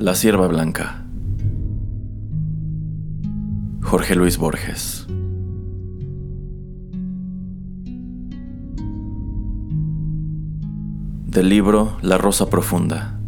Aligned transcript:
La 0.00 0.14
Sierva 0.14 0.46
Blanca. 0.46 1.02
Jorge 3.82 4.14
Luis 4.14 4.38
Borges. 4.38 5.08
Del 11.26 11.48
libro 11.48 11.96
La 12.02 12.16
Rosa 12.16 12.48
Profunda, 12.48 13.18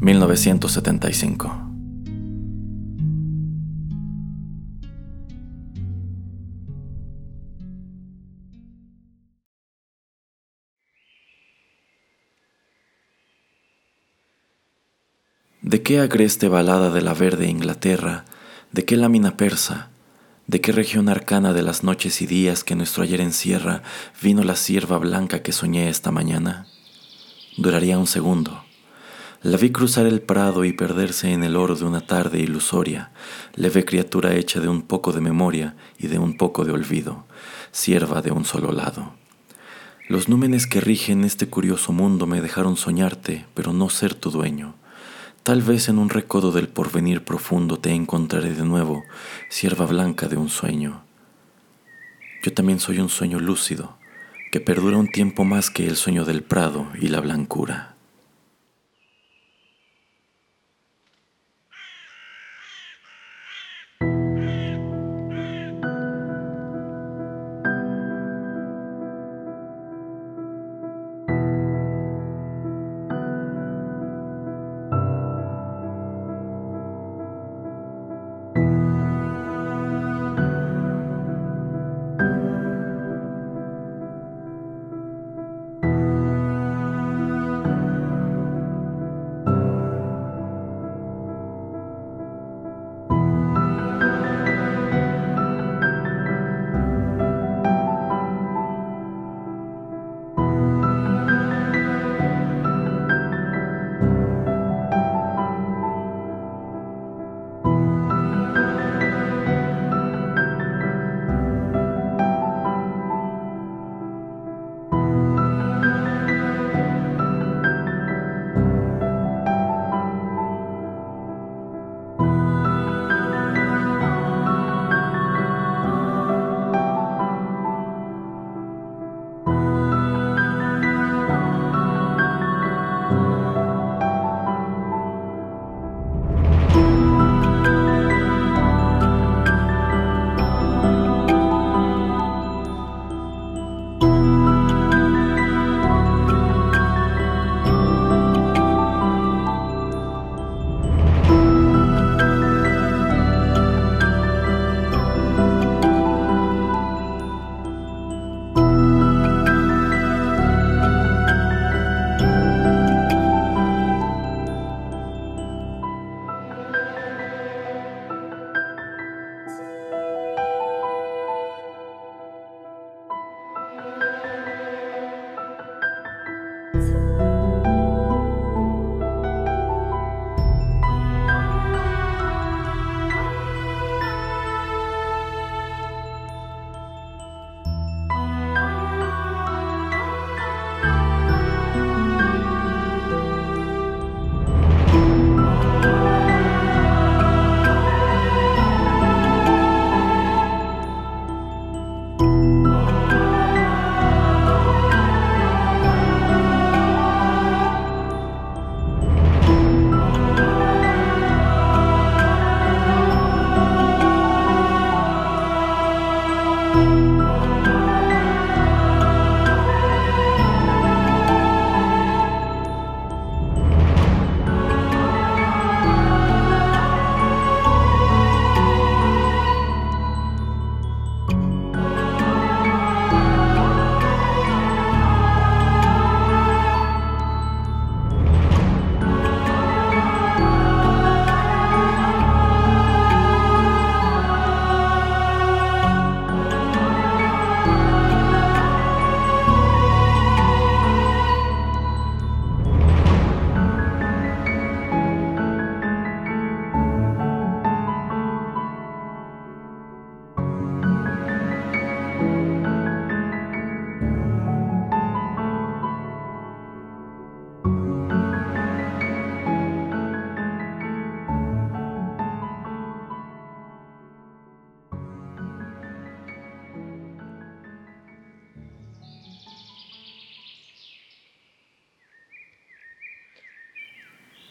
1975. 0.00 1.67
¿De 15.68 15.82
qué 15.82 16.00
agreste 16.00 16.48
balada 16.48 16.88
de 16.88 17.02
la 17.02 17.12
verde 17.12 17.46
Inglaterra? 17.46 18.24
¿De 18.72 18.86
qué 18.86 18.96
lámina 18.96 19.36
persa? 19.36 19.90
¿De 20.46 20.62
qué 20.62 20.72
región 20.72 21.10
arcana 21.10 21.52
de 21.52 21.60
las 21.60 21.84
noches 21.84 22.22
y 22.22 22.26
días 22.26 22.64
que 22.64 22.74
nuestro 22.74 23.02
ayer 23.02 23.20
encierra 23.20 23.82
vino 24.22 24.42
la 24.44 24.56
sierva 24.56 24.96
blanca 24.96 25.42
que 25.42 25.52
soñé 25.52 25.90
esta 25.90 26.10
mañana? 26.10 26.66
Duraría 27.58 27.98
un 27.98 28.06
segundo. 28.06 28.64
La 29.42 29.58
vi 29.58 29.68
cruzar 29.68 30.06
el 30.06 30.22
prado 30.22 30.64
y 30.64 30.72
perderse 30.72 31.34
en 31.34 31.44
el 31.44 31.54
oro 31.54 31.74
de 31.74 31.84
una 31.84 32.00
tarde 32.00 32.38
ilusoria, 32.38 33.12
leve 33.54 33.84
criatura 33.84 34.36
hecha 34.36 34.60
de 34.60 34.68
un 34.68 34.80
poco 34.80 35.12
de 35.12 35.20
memoria 35.20 35.76
y 35.98 36.06
de 36.06 36.18
un 36.18 36.38
poco 36.38 36.64
de 36.64 36.72
olvido, 36.72 37.26
sierva 37.72 38.22
de 38.22 38.30
un 38.30 38.46
solo 38.46 38.72
lado. 38.72 39.12
Los 40.08 40.30
númenes 40.30 40.66
que 40.66 40.80
rigen 40.80 41.24
este 41.24 41.50
curioso 41.50 41.92
mundo 41.92 42.26
me 42.26 42.40
dejaron 42.40 42.78
soñarte, 42.78 43.44
pero 43.52 43.74
no 43.74 43.90
ser 43.90 44.14
tu 44.14 44.30
dueño. 44.30 44.76
Tal 45.48 45.62
vez 45.62 45.88
en 45.88 45.98
un 45.98 46.10
recodo 46.10 46.52
del 46.52 46.68
porvenir 46.68 47.24
profundo 47.24 47.78
te 47.78 47.90
encontraré 47.90 48.52
de 48.52 48.66
nuevo, 48.66 49.04
sierva 49.48 49.86
blanca 49.86 50.28
de 50.28 50.36
un 50.36 50.50
sueño. 50.50 51.04
Yo 52.42 52.52
también 52.52 52.80
soy 52.80 52.98
un 52.98 53.08
sueño 53.08 53.40
lúcido, 53.40 53.96
que 54.52 54.60
perdura 54.60 54.98
un 54.98 55.10
tiempo 55.10 55.44
más 55.44 55.70
que 55.70 55.86
el 55.86 55.96
sueño 55.96 56.26
del 56.26 56.42
prado 56.42 56.88
y 57.00 57.08
la 57.08 57.20
blancura. 57.20 57.96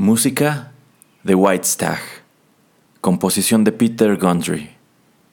Música 0.00 0.70
The 1.26 1.34
White 1.34 1.64
Stag. 1.64 1.98
Composición 3.00 3.64
de 3.64 3.72
Peter 3.72 4.16
Gondry. 4.16 4.70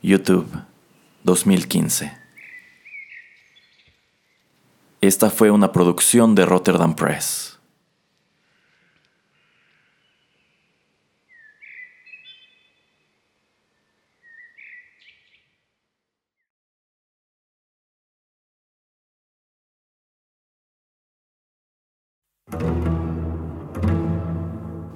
YouTube 0.00 0.48
2015. 1.24 2.10
Esta 5.02 5.28
fue 5.28 5.50
una 5.50 5.72
producción 5.72 6.34
de 6.34 6.46
Rotterdam 6.46 6.96
Press. 6.96 7.55